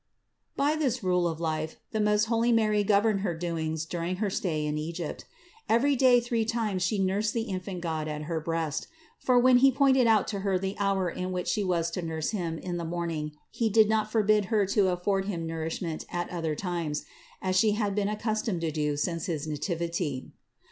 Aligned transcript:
659. 0.55 0.79
By 0.79 0.83
this 0.83 1.03
rule 1.03 1.27
of 1.27 1.39
life 1.39 1.75
the 1.91 1.99
most 1.99 2.25
holy 2.25 2.51
Mary 2.51 2.83
governed 2.83 3.19
her 3.19 3.37
doings 3.37 3.85
during 3.85 4.15
her 4.15 4.31
stay 4.31 4.65
in 4.65 4.75
Egypt. 4.79 5.25
Every 5.69 5.95
day 5.95 6.19
three 6.19 6.43
times 6.43 6.81
She 6.81 6.97
nursed 6.97 7.35
the 7.35 7.43
infant 7.43 7.81
God 7.81 8.07
at 8.07 8.23
her 8.23 8.39
breast; 8.39 8.87
for 9.19 9.37
when 9.37 9.57
He 9.57 9.71
pointed 9.71 10.07
out 10.07 10.27
to 10.29 10.39
Her 10.39 10.57
the 10.57 10.75
hour 10.79 11.07
in 11.07 11.31
which 11.31 11.47
She 11.47 11.63
was 11.63 11.91
to 11.91 12.01
nurse 12.01 12.31
Him 12.31 12.57
in 12.57 12.77
the 12.77 12.83
morning, 12.83 13.33
He 13.51 13.69
did 13.69 13.87
not 13.89 14.11
forbid 14.11 14.45
Her 14.45 14.65
to 14.65 14.87
afford 14.87 15.25
Him 15.25 15.45
nourishment 15.45 16.07
at 16.11 16.31
other 16.31 16.55
times, 16.55 17.05
as 17.39 17.55
She 17.55 17.73
had 17.73 17.93
been 17.93 18.07
564 18.07 18.07
CITY 18.07 18.09
OF 18.09 18.09
GOD 18.09 18.23
accustomed 18.23 18.61
to 18.61 18.71
do 18.71 18.97
since 18.97 19.25
his 19.27 19.45
Nativity. 19.47 20.31